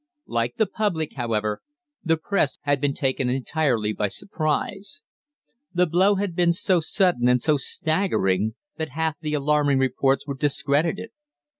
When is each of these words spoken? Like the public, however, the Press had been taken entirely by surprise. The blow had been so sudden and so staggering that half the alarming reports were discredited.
Like 0.25 0.55
the 0.57 0.65
public, 0.65 1.13
however, 1.13 1.61
the 2.03 2.17
Press 2.17 2.57
had 2.63 2.81
been 2.81 2.95
taken 2.95 3.29
entirely 3.29 3.93
by 3.93 4.07
surprise. 4.07 5.03
The 5.75 5.85
blow 5.85 6.15
had 6.15 6.35
been 6.35 6.53
so 6.53 6.79
sudden 6.79 7.27
and 7.29 7.39
so 7.39 7.57
staggering 7.57 8.55
that 8.77 8.89
half 8.97 9.19
the 9.19 9.35
alarming 9.35 9.77
reports 9.77 10.25
were 10.25 10.33
discredited. 10.33 11.11